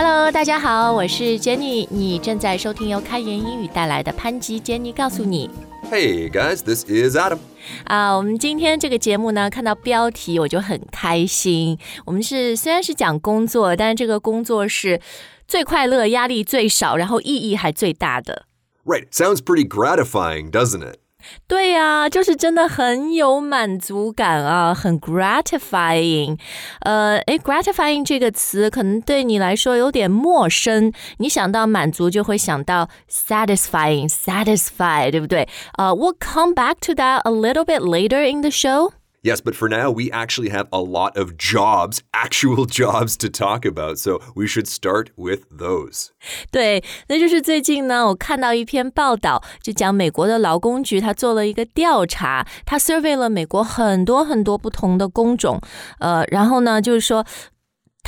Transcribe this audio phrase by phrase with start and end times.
[0.00, 5.50] Hello，大家好，我是 Jenny，你正在收听由开言英语带来的潘吉 Jenny 告诉你。
[5.90, 7.38] Hey guys, this is Adam.
[7.84, 11.78] 啊，我们今天这个节目呢，看到标题我就很开心。
[12.04, 15.00] 我们是虽然是讲工作，但是这个工作是
[15.46, 18.46] 最快乐、压力最少，然后意义还最大的。
[18.84, 20.98] Right, sounds pretty gratifying, doesn't it?
[21.47, 26.37] 对呀、就是真的很有满足感啊，很 gratifying。
[26.81, 30.91] 呃，诶 g r a t i f y i n g 这个词可能对你来说有点陌生。
[31.17, 35.47] 你想到满足，就会想到 satisfying，satisfy，对不对？
[35.77, 38.91] 呃、w e l l come back to that a little bit later in the show.
[39.22, 43.64] Yes, but for now, we actually have a lot of jobs, actual jobs to talk
[43.64, 46.10] about, so we should start with those.
[46.52, 55.60] 对，那就是最近呢，我看到一篇报道，就讲美国的劳工局他做了一个调查，他 survey 了美国很多很多不同的工种，
[55.98, 57.26] 呃，然后呢，就是说。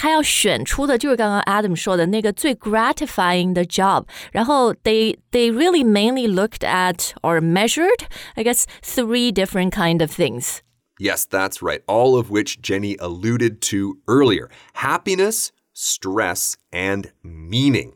[0.00, 8.44] 他要选出的就是刚刚 Adam 说的那个最 gratifying 的 job，然后 they they really mainly looked at or measured, I
[8.44, 10.58] guess, three different kind of things.
[11.02, 17.92] Yes, that's right, all of which Jenny alluded to earlier happiness, stress, and meaning.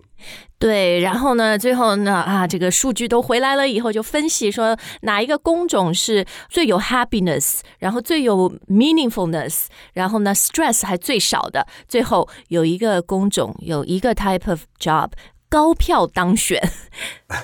[0.60, 11.66] 对，然后呢，最后呢，啊，这个数据都回来了以后，就分析说哪一个工种是最有 happiness，然后最有 meaningfulness，然后呢，stress 还最少的。
[11.88, 15.10] 最后有一个工种，有一个 type of job
[15.48, 16.62] 高票当选，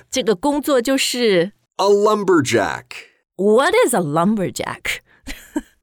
[0.09, 2.85] 这个工作就是 A lumberjack,
[3.35, 5.01] What is a lumberjack？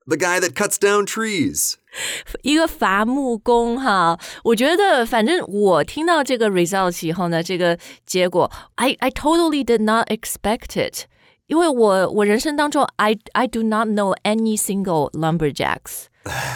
[0.10, 1.76] the guy that cuts down trees.
[2.42, 11.06] 一个伐木工哈，我觉得反正我听到这个 results 以后呢，这个结果，I I totally did not expect it，
[11.48, 16.08] 因为我我人生当中 I I do not know any single lumberjacks，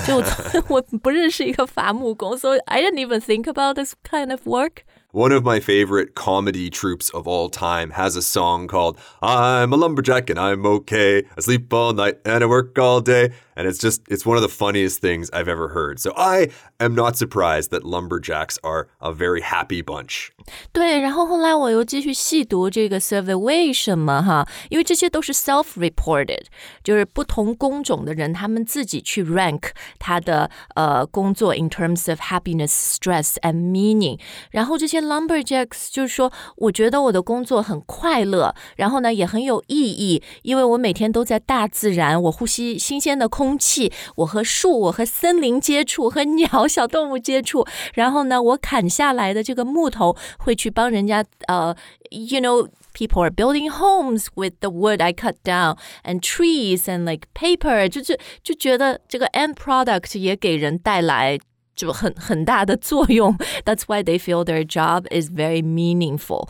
[0.05, 0.21] 就
[0.67, 4.83] 我不认识一个伐木工，so I didn't even think about this kind of work。
[5.13, 9.75] One of my favorite comedy troupes of all time has a song called I'm a
[9.75, 11.23] lumberjack and I'm okay.
[11.35, 13.31] I sleep all night and I work all day.
[13.55, 15.99] And it's just, it's one of the funniest things I've ever heard.
[15.99, 16.47] So I
[16.79, 20.29] am not surprised that lumberjacks are a very happy bunch.
[20.71, 24.47] 对，然后后来我又继续细读这个 survey，为什么哈？
[24.69, 26.45] 因为这些都是 self-reported，
[26.83, 34.19] 就是不同工种的人他们自己去 rank 他的呃工作 in terms of happiness, stress and meaning。
[34.51, 51.75] 然后这些 lumberjacks 就是说，我觉得我的工作很快乐，然后呢也很有意义，因为我每天都在大自然，我呼吸新鲜的空气，我和树、我和森林接触，和鸟、小动物接触，然后呢，我砍下来的这个木头会去帮人家呃，
[52.11, 59.27] you know。People are building homes with the wood I cut down and trees and like paper，就是就觉得这个
[59.27, 61.39] end product 也给人带来
[61.75, 63.37] 就很很大的作用。
[63.65, 66.49] That's why they feel their job is very meaningful。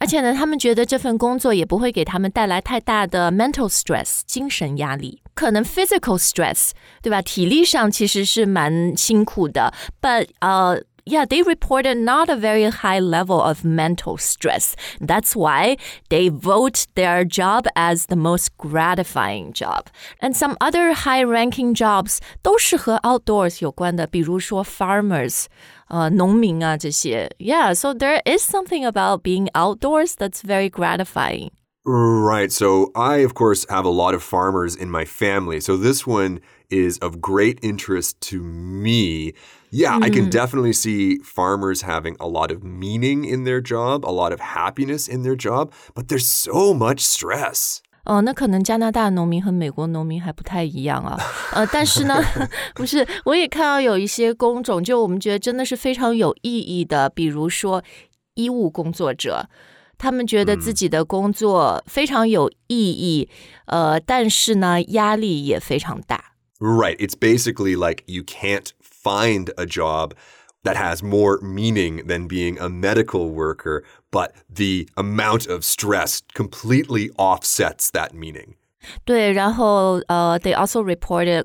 [0.00, 7.22] 而且呢，他们觉得这份工作也不会给他们带来太大的 mental stress 精神压力，可能 physical stress 对吧？
[7.22, 9.72] 体力上其实是蛮辛苦的，
[10.02, 14.74] but 呃、 yeah, they reported not a very high level of mental stress.
[15.00, 15.76] That's why
[16.08, 19.88] they vote their job as the most gratifying job.
[20.20, 25.46] And some other high ranking jobs 都是和 outdoors 有关的，比如说 farmers.
[25.88, 31.50] 呃，农民啊，这些，Yeah, so there is something about being outdoors that's very gratifying.
[31.84, 32.50] Right.
[32.50, 35.60] So I, of course, have a lot of farmers in my family.
[35.60, 36.40] So this one
[36.70, 39.34] is of great interest to me.
[39.70, 44.12] Yeah, I can definitely see farmers having a lot of meaning in their job, a
[44.12, 47.78] lot of happiness in their job, but there's so much stress.
[48.04, 51.18] 哦，那可能加拿大农民和美国农民还不太一样啊。
[51.52, 52.22] 呃，但是呢，
[52.74, 57.82] 不是，我也看到有一些工种，就我们觉得真的是非常有意义的，比如说
[58.34, 59.48] 医务工作者。
[59.96, 63.28] 他们觉得自己的工作非常有意义，
[63.66, 66.32] 呃，但是呢，压力也非常大。
[66.58, 66.96] Right.
[66.96, 68.70] It's basically like you can't
[69.08, 70.14] find a job
[70.62, 77.10] that has more meaning than being a medical worker, but the amount of stress completely
[77.18, 78.54] offsets that meaning.
[79.04, 81.44] 对，然后呃，they also reported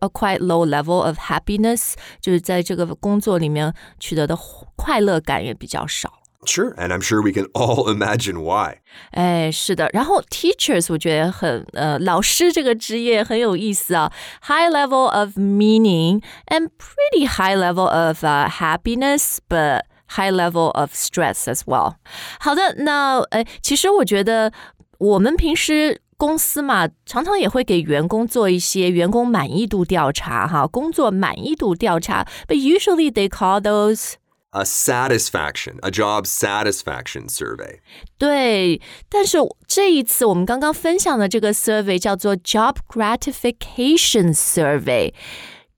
[0.00, 4.36] a quite low level of happiness，就是在这个工作里面取得的
[4.76, 6.21] 快乐感也比较少。
[6.44, 6.72] Sure.
[6.78, 8.76] And I'm sure we can all imagine why.
[9.10, 20.70] 哎，是的，然后 teachers 我觉得很呃，老师这个职业很有意思啊，high level of meaning and pretty high level of、uh, happiness, but high level
[20.70, 21.94] of stress as well。
[22.38, 24.52] 好的，那呃，其实我觉得
[24.98, 26.00] 我们平时。
[26.18, 32.26] 公司嘛，常常也会给员工做一些员工满意度调查，哈，工作满意度调查。
[32.48, 34.14] But usually they call those
[34.52, 37.80] a satisfaction, a job satisfaction survey.
[38.16, 45.12] 对，但是这一次我们刚刚分享的这个 survey 叫做 Job Gratification Survey，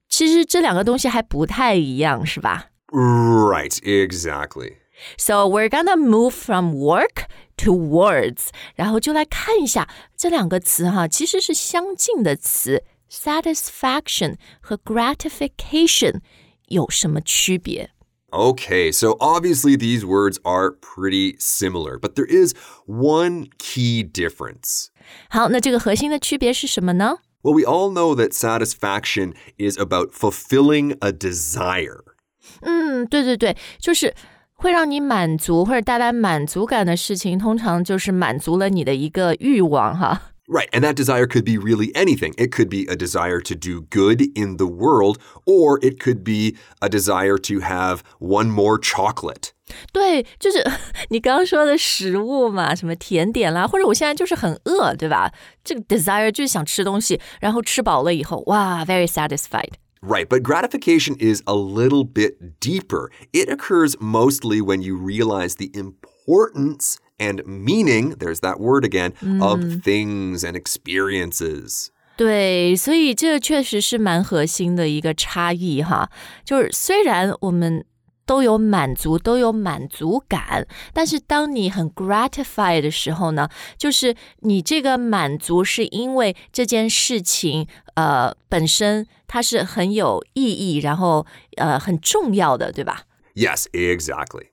[0.07, 4.77] 其实这两个东西还不太一样，是吧 Right, exactly.
[5.17, 7.25] ？So we're gonna move from work
[7.57, 16.21] to words，然后就来看一下这两个词哈，其实是相近的词，satisfaction 和 gratification
[16.67, 17.91] 有什么区别？
[18.31, 22.53] Okay, so obviously these words are pretty similar, but there is
[22.85, 24.87] one key difference.
[25.29, 27.17] 好，那这个核心的区别是什么呢？
[27.41, 32.03] Well, we all know that satisfaction is about fulfilling a desire.
[32.61, 34.13] 嗯，对对对，就是
[34.53, 40.31] 会让你满足或者带来满足感的事情，通常就是满足了你的一个欲望哈。
[40.47, 42.33] Right, and that desire could be really anything.
[42.37, 46.57] It could be a desire to do good in the world, or it could be
[46.81, 49.53] a desire to have one more chocolate.
[49.93, 50.61] 对，就是
[51.09, 55.31] 你刚刚说的食物嘛，什么甜点啦，或者我现在就是很饿，对吧？
[55.63, 59.75] 这个 desire 就是想吃东西，然后吃饱了以后，哇，very satisfied。
[60.01, 63.09] Right, but gratification is a little bit deeper.
[63.31, 69.59] It occurs mostly when you realize the importance and meaning, there's that word again, of
[69.83, 71.87] things and experiences.
[72.17, 76.09] 对，所以这确实是蛮核心的一个差异哈。
[76.43, 77.83] 就是虽然我们
[78.25, 91.25] 都有满足，都有满足感，但是当你很 gratify 的时候呢，就是你这个满足是因为这件事情呃本身它是很有意义，然后
[91.57, 93.03] 呃很重要的，对吧？
[93.33, 94.49] Yes, exactly.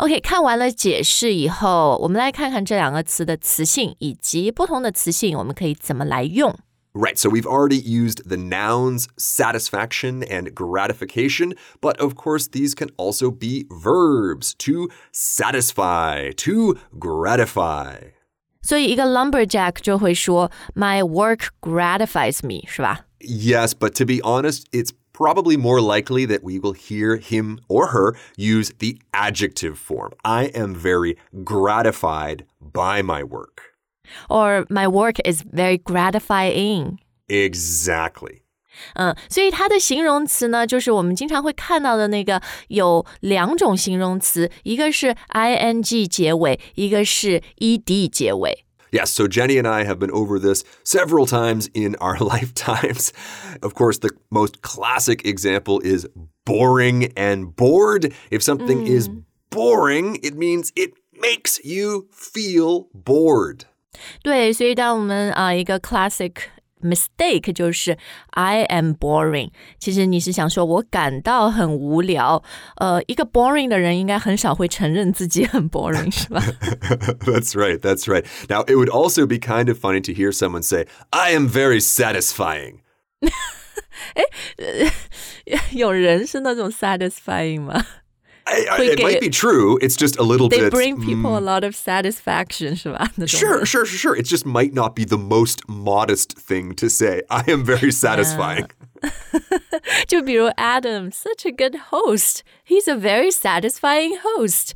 [0.00, 6.54] OK，看完了解释以后，我们来看看这两个词的词性以及不同的词性，我们可以怎么来用。
[6.92, 12.88] Right, so we've already used the nouns satisfaction and gratification, but of course, these can
[12.96, 18.12] also be verbs to satisfy, to gratify.
[18.62, 23.06] 所以一个 lumberjack 就会说 My work gratifies me，是吧？
[23.20, 24.90] Yes, but to be honest, it's
[25.20, 30.12] probably more likely that we will hear him or her use the adjective form.
[30.22, 33.74] I am very gratified by my work.
[34.28, 36.98] Or my work is very gratifying。
[37.28, 38.42] Exactly.
[38.94, 48.66] 嗯，所以它的形容词呢，就是我们经常会看到的那个有两种形容词，一个是 ing 结尾，一个是 ed 结尾。
[48.92, 53.12] Yes, so Jenny and I have been over this several times in our lifetimes.
[53.60, 56.06] Of course, the most classic example is
[56.44, 58.14] boring and bored.
[58.30, 59.10] If something is
[59.50, 63.66] boring, it means it makes you feel bored.
[64.22, 66.34] 对，所以当我们啊、一个 classic
[66.82, 67.96] mistake 就是
[68.30, 72.42] I am boring，其实你是想说我感到很无聊。
[72.76, 76.42] 呃，一个 boring 的人应该很少会承认自己很 boring，是吧？
[77.24, 78.24] that's right, that's right.
[78.48, 81.80] Now, it would also be kind of funny to hear someone say, I am very
[81.80, 82.80] satisfying.
[85.72, 87.99] 有人是那种 satisfying 吗 I, I- We
[88.50, 89.78] it might get- be true.
[89.82, 90.72] It's just a little ？They bit.
[90.72, 93.10] bring people a lot of satisfaction，是吧？
[93.16, 94.16] 那种 Sure, 人 sure, sure, sure.
[94.16, 97.22] It just might not be the most modest thing to say.
[97.28, 98.68] I am very satisfying.
[100.08, 102.42] 就比如 Adam, such a good host.
[102.64, 104.74] He's a very satisfying host.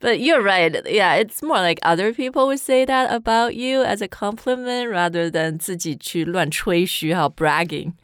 [0.00, 0.72] But you're right.
[0.86, 5.28] Yeah, it's more like other people would say that about you as a compliment rather
[5.28, 7.94] than 自己去乱吹嘘哈 bragging.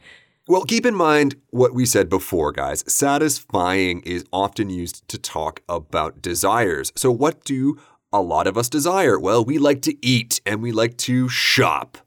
[0.49, 2.83] Well, keep in mind what we said before, guys.
[2.87, 6.91] Satisfying is often used to talk about desires.
[6.95, 7.77] So, what do
[8.11, 9.19] a lot of us desire?
[9.19, 11.97] Well, we like to eat and we like to shop.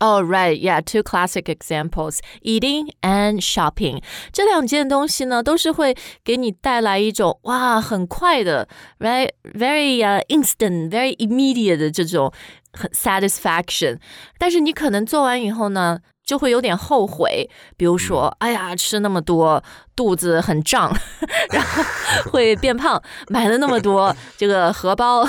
[0.00, 0.58] Oh, right.
[0.58, 4.02] Yeah, two classic examples, eating and shopping.
[4.32, 12.32] 这两件东西呢，都是会给你带来一种哇，很快的，right, very uh, instant, very immediate 的这种
[12.72, 13.98] 很 satisfaction。
[14.36, 17.48] 但是你可能做完以后呢， 就会有点后悔。
[17.76, 19.62] 比如说，哎呀，吃那么多，
[19.94, 20.94] 肚子很胀，
[21.50, 21.82] 然后
[22.30, 23.02] 会 变胖。
[23.28, 25.24] 买了那么多这个荷包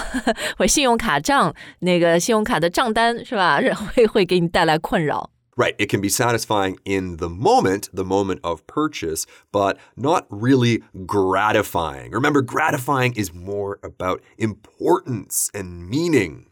[0.57, 3.59] 或信用卡账，那个信用卡的账单是吧？
[3.93, 5.29] 会会给你带来困扰。
[5.57, 10.83] Right, it can be satisfying in the moment, the moment of purchase, but not really
[11.07, 12.11] gratifying.
[12.11, 16.47] Remember, gratifying is more about importance and meaning.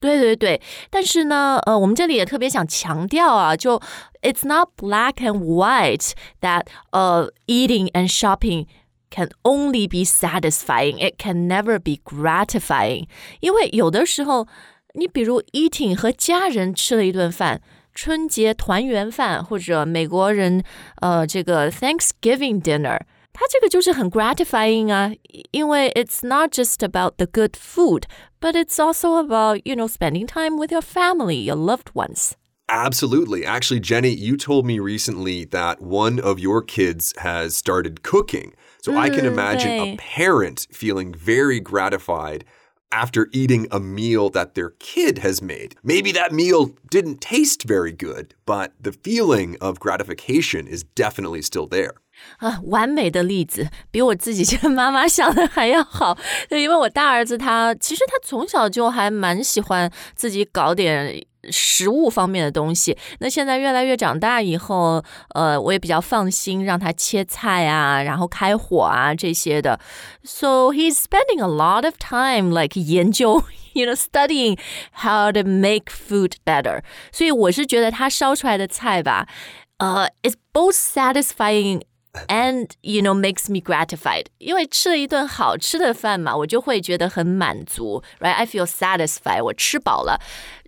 [0.00, 3.80] 对对对，但是呢，呃，我们这里也特别想强调啊，就
[4.22, 8.66] it's not black and white that uh eating and shopping
[9.10, 10.98] can only be satisfying.
[10.98, 13.06] It can never be gratifying.
[13.40, 14.46] 因为有的时候，
[14.94, 17.60] 你比如 eating 和家人吃了一顿饭。
[17.94, 20.62] 春节团圆饭，或者美国人，
[21.00, 22.96] 呃，这个 Thanksgiving dinner，
[23.37, 25.11] 它这个就是很 gratifying 啊，
[25.51, 28.03] 因为 it's not just about the good food,
[28.39, 32.33] but it's also about, you know, spending time with your family, your loved ones.
[32.69, 33.45] Absolutely.
[33.45, 38.53] Actually, Jenny, you told me recently that one of your kids has started cooking.
[38.81, 42.43] So I can imagine a parent feeling very gratified
[42.91, 45.75] after eating a meal that their kid has made.
[45.83, 51.65] Maybe that meal didn't taste very good, but the feeling of gratification is definitely still
[51.65, 51.93] there.
[52.37, 56.17] 啊，完美的例子，比我自己这个妈妈想的还要好。
[56.47, 62.97] 对，因为我大儿子他其实他从小就还蛮喜欢自己搞点食物方面的东西。
[63.19, 69.79] 那现在越来越长大以后，呃，我也比较放心让他切菜啊，然后开火啊这些的。
[70.23, 73.43] So he's spending a lot of time like 研究，
[73.73, 74.57] you know, studying
[74.93, 76.83] how to make food better。
[77.11, 79.27] 所以我是觉得他烧出来的菜吧，
[79.79, 81.81] 呃，is both satisfying。
[82.27, 90.19] and you know makes me gratified，因为吃了一顿好吃的饭嘛，我就会觉得很满足，right？I feel satisfied，我吃饱了。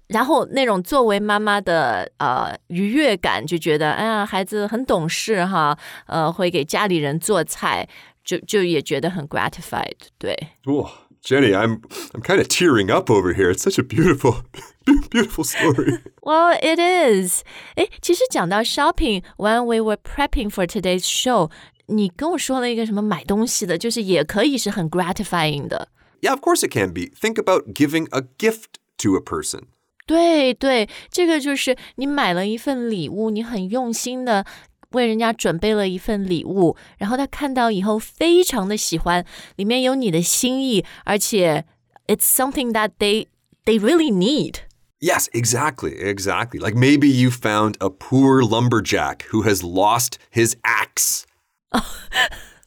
[0.07, 5.77] 然后那种作为妈妈的呃愉悦感，就觉得哎呀，孩子很懂事哈，
[6.07, 7.87] 呃，会给家里人做菜，
[8.23, 10.35] 就就也觉得很 gratified，对。
[10.65, 10.91] 哇。
[11.23, 11.81] Jenny, I'm
[12.13, 13.49] I'm kind of tearing up over here.
[13.49, 14.43] It's such a beautiful
[15.09, 15.99] beautiful story.
[16.21, 17.41] well, it is.
[17.75, 21.49] 哎，其实讲到 shopping, when we were prepping for today's show,
[21.87, 25.87] 你跟我说了一个什么买东西的，就是也可以是很 gratifying 的。
[26.21, 27.07] Yeah, of course it can be.
[27.19, 29.63] Think about giving a gift to a person.
[30.07, 34.45] 对对，这个就是你买了一份礼物，你很用心的
[34.91, 39.25] 为人家准备了一份礼物，然后他看到以后非常的喜欢，
[39.57, 41.65] 里面有你的心意，而且
[42.07, 43.27] it's something that they
[43.65, 44.59] they really need.
[45.01, 46.59] Yes, exactly, exactly.
[46.59, 51.23] Like maybe you found a poor lumberjack who has lost his axe.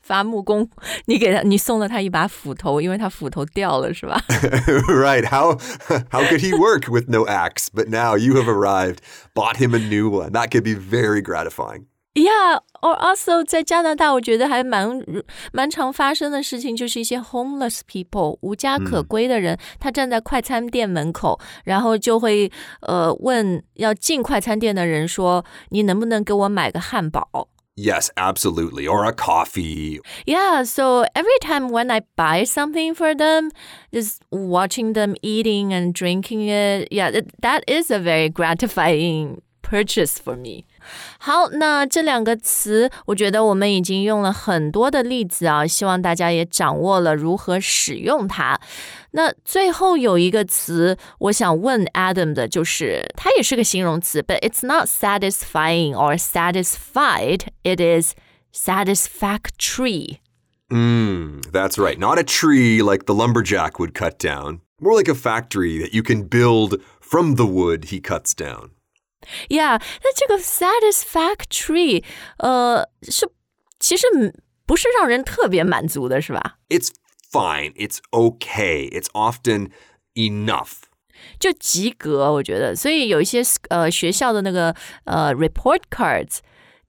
[0.03, 0.71] 伐木工，
[1.07, 4.23] 你给他，你送了他一把斧头，因为他斧头掉了，是吧？
[4.89, 5.27] Right.
[5.27, 5.59] How
[6.11, 7.69] how could he work with no axe?
[7.73, 8.99] But now you have arrived,
[9.35, 10.33] bought him a new one.
[10.33, 11.87] That could be very gratifying.
[12.15, 15.01] Yeah, or also 在加拿大，我觉得还蛮
[15.53, 28.89] 蛮常发生的事情，就是一些 homeless people 无家可归的人，他站在快餐店门口，然后就会呃问要进快餐店的人说：“你能不能给我买个汉堡？” Yes, absolutely.
[28.89, 30.01] Or a coffee.
[30.27, 33.53] Yeah, so every time when I buy something for them,
[33.93, 40.37] just watching them eating and drinking it, yeah, that is a very gratifying purchase for
[40.37, 40.65] me.
[41.19, 48.59] 好，那这两个词，我觉得我们已经用了很多的例子啊，希望大家也掌握了如何使用它。
[49.13, 57.41] 那最后有一个词，我想问 Adam 的就是，它也是个形容词，but it's not satisfying or satisfied.
[57.63, 58.15] It is
[58.53, 60.19] satisfactory.
[60.71, 61.99] Mm, that's right.
[61.99, 64.61] Not a tree like the lumberjack would cut down.
[64.81, 68.71] More like a factory that you can build from the wood he cuts down.
[69.49, 72.05] Yeah，那这个 satisfactory，
[72.39, 73.29] 呃，是
[73.79, 74.07] 其实
[74.65, 76.59] 不是让人特别满足的，是吧？
[76.69, 76.91] It's
[77.31, 77.73] fine.
[77.75, 78.89] It's okay.
[78.91, 79.71] It's often
[80.15, 80.85] enough.
[81.39, 82.77] 就及格，我觉得。
[82.77, 86.39] 所以有一些呃学校的那个呃 report cards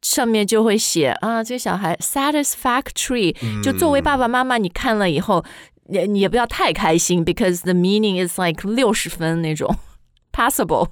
[0.01, 3.61] 上面就会写啊，这个小孩 satisfactory、嗯。
[3.63, 5.43] 就作为爸爸妈妈，你看了以后，
[5.87, 9.75] 你你也不要太开心，because the meaning is like 六十分那种
[10.31, 10.89] passable。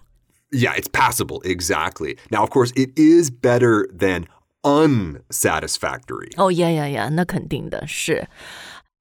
[0.52, 2.18] Yeah, it's passable, exactly.
[2.32, 4.28] Now, of course, it is better than
[4.64, 6.30] unsatisfactory.
[6.38, 7.10] Oh, yeah, yeah, yeah.
[7.10, 8.28] 那肯定的是。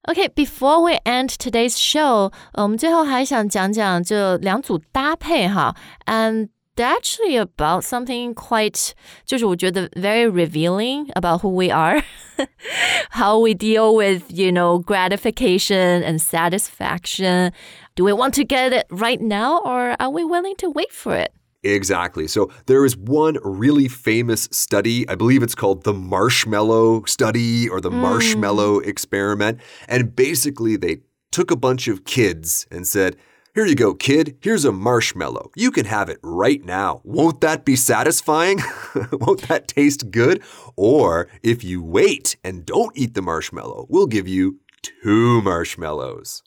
[0.09, 5.75] Okay, before we end today's show，我们最后还想讲讲这两组搭配哈，
[6.05, 8.91] and they're actually about something quite
[9.25, 12.01] 就是我觉得 very revealing about who we are,
[13.11, 17.51] how we deal with you know gratification and satisfaction.
[17.95, 21.15] Do we want to get it right now, or are we willing to wait for
[21.15, 21.33] it?
[21.63, 22.27] Exactly.
[22.27, 25.07] So there is one really famous study.
[25.09, 27.99] I believe it's called the marshmallow study or the mm.
[27.99, 29.59] marshmallow experiment.
[29.87, 31.01] And basically, they
[31.31, 33.17] took a bunch of kids and said,
[33.53, 34.37] here you go, kid.
[34.39, 35.49] Here's a marshmallow.
[35.55, 37.01] You can have it right now.
[37.03, 38.61] Won't that be satisfying?
[39.11, 40.43] Won't that taste good?
[40.75, 46.43] Or if you wait and don't eat the marshmallow, we'll give you two marshmallows.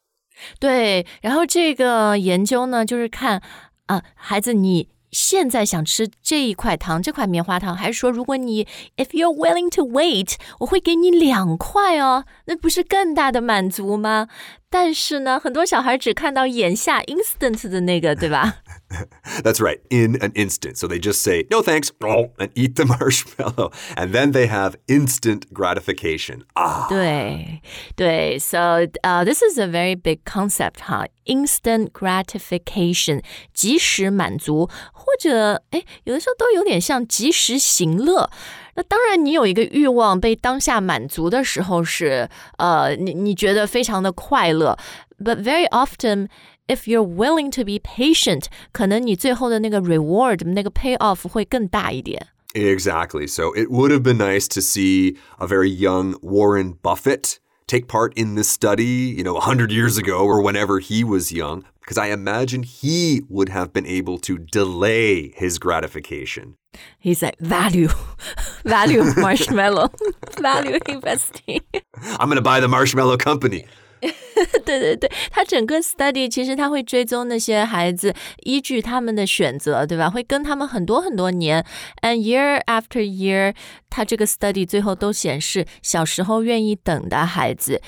[0.60, 3.42] 对，然后这个研究呢，就是看
[3.86, 8.65] 啊，孩子你 现在想吃这一块糖，这块棉花糖，还是说，如果你
[8.97, 14.27] if you're willing to wait，我会给你两块哦，那不是更大的满足吗？
[14.74, 18.58] 但是呢，很多小孩只看到眼下 instant 的那个，对吧？
[19.42, 20.76] That's right, in an instant.
[20.76, 23.72] So they just say, no thanks, and eat the marshmallow.
[23.96, 26.42] And then they have instant gratification.
[26.54, 26.88] Ah.
[26.88, 27.62] 对
[27.96, 38.30] 对，so uh, this is a very big concept 哈，instant gratification，及时满足，或者哎，有的时候都有点像及时行乐。
[38.74, 42.28] 那当然，你有一个欲望被当下满足的时候是，
[42.58, 44.78] 呃，你你觉得非常的快乐。
[45.18, 46.28] But very often,
[46.66, 52.28] if you're willing to be patient，可能你最后的那个 reward 那个 payoff 会更大一点。
[52.54, 53.28] Exactly.
[53.28, 57.36] So it would have been nice to see a very young Warren Buffett
[57.67, 61.65] take part in this study, you know, 100 years ago or whenever he was young,
[61.81, 66.55] because I imagine he would have been able to delay his gratification.
[66.99, 67.89] He's like, value,
[68.65, 69.91] value marshmallow,
[70.39, 71.61] value investing.
[71.95, 73.65] I'm going to buy the marshmallow company.
[74.04, 80.08] 对 对对，他整个 study 其实他会追踪那些孩子，依据他们的选择，对吧？
[80.08, 81.64] 会跟他们很多很多年，
[82.02, 83.54] and year after year，
[83.90, 87.82] 他这个 study 最后都显示，小时候愿意等的孩子，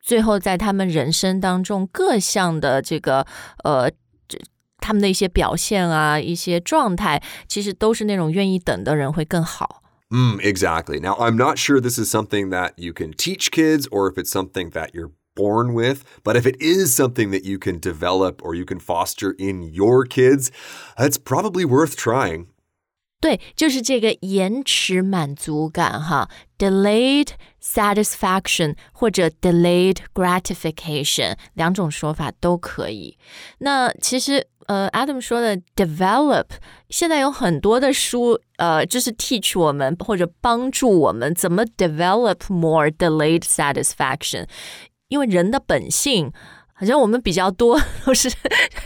[0.00, 3.26] 最后在他们人生当中各项的这个
[3.64, 3.90] 呃。
[4.78, 9.82] 他们的一些表现啊，一些状态，其实都是那种愿意等的人会更好。
[10.10, 11.00] Mm, exactly.
[11.00, 14.30] Now, I'm not sure this is something that you can teach kids or if it's
[14.30, 16.02] something that you're born with.
[16.24, 20.04] But if it is something that you can develop or you can foster in your
[20.04, 20.50] kids,
[20.96, 22.46] that's probably worth trying.
[23.18, 27.28] 对，就是这个延迟满足感哈，delayed
[27.62, 33.16] satisfaction 或者 delayed gratification 两种说法都可以。
[33.58, 36.44] 那其实呃，Adam 说的 develop，
[36.90, 44.46] 现在有很多的书，呃，就是 teach 我们或者帮助我们怎么 develop more delayed satisfaction。
[45.10, 46.32] 因为人的本性，
[46.72, 48.30] 好像我们比较多都是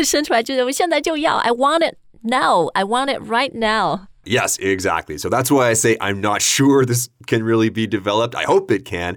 [0.04, 4.08] 生出来就是我现在就要，I want it now, I want it right now.
[4.24, 5.16] Yes, exactly.
[5.16, 8.34] So that's why I say I'm not sure this can really be developed.
[8.34, 9.16] I hope it can.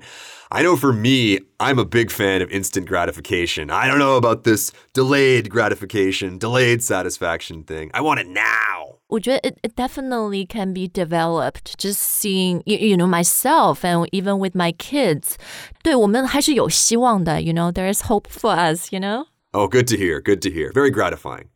[0.49, 3.69] I know for me, I'm a big fan of instant gratification.
[3.69, 7.91] I don't know about this delayed gratification, delayed satisfaction thing.
[7.93, 8.96] I want it now.
[9.07, 11.77] 我觉得 it, it definitely can be developed.
[11.77, 15.35] Just seeing, you, you know, myself and even with my kids.
[15.83, 19.25] 对我们还是有希望的, you know, there is hope for us, you know?
[19.51, 20.19] Oh, good to hear.
[20.19, 20.71] Good to hear.
[20.73, 21.49] Very gratifying.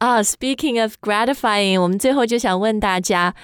[0.00, 3.34] Ah, speaking of gratifying, 我们最后就想问大家,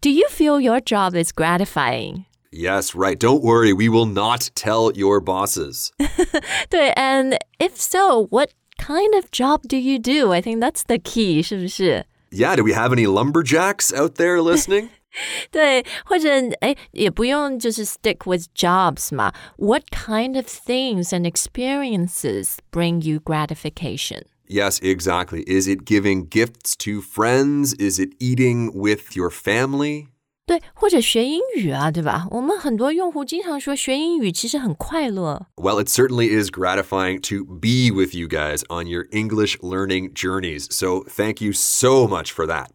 [0.00, 2.24] do you feel your job is gratifying?
[2.50, 3.18] Yes, right.
[3.18, 5.90] Don't worry, we will not tell your bosses.
[6.70, 10.32] 对, and if so, what kind of job do you do?
[10.32, 12.06] I think that's the key, 是不是?
[12.30, 14.88] Yeah, do we have any lumberjacks out there listening?
[15.52, 16.28] 对，或者
[16.60, 19.32] 哎，也不用就是 stick with jobs 嘛。
[19.56, 24.22] What kind of things and experiences bring you gratification?
[24.48, 25.44] Yes, exactly.
[25.46, 27.74] Is it giving gifts to friends?
[27.78, 30.08] Is it eating with your family?
[30.49, 32.25] 对，或者学英语啊，对吧？
[32.31, 35.45] 我们很多用户经常说学英语其实很快乐。
[35.57, 40.65] Well, it certainly is gratifying to be with you guys on your English learning journeys.
[40.71, 42.69] So thank you so much for that.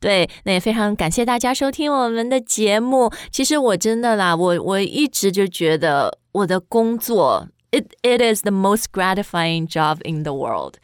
[0.00, 3.12] 对，那也非常感谢大家收听我们的节目。
[3.30, 10.76] 其实我真的啦，我我一直就觉得我的工作，it it is the most gratifying job in the world。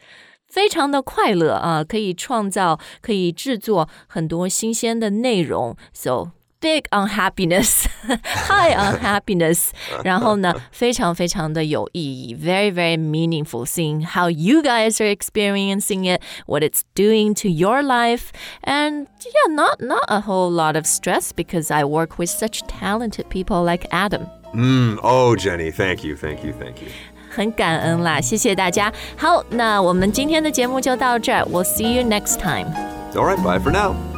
[0.54, 5.76] 非常的快乐啊，可以创造，可以制作很多新鲜的内容。
[5.92, 9.70] So big on happiness, high on happiness，
[10.04, 13.64] 然后呢，非常非常的有意义，very very meaningful.
[13.64, 18.30] Seeing how you guys are experiencing it, what it's doing to your life,
[18.62, 23.30] and yeah, not not a whole lot of stress because I work with such talented
[23.30, 24.26] people like Adam.
[24.52, 26.88] Mm, oh, Jenny, thank you, thank you, thank you.
[27.35, 28.91] 很感恩啦，谢谢大家。
[29.17, 32.67] 好，那我们今天的节目就到这儿，We'll see you next time.
[33.13, 34.14] All right, bye for now.